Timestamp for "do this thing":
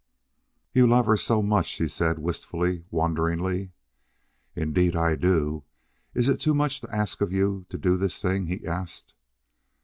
7.77-8.47